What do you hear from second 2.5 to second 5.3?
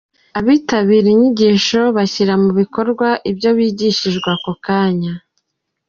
bikorwa ibyo bigishijwe ako kanya.